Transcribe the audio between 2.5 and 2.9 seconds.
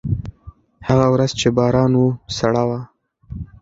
وه.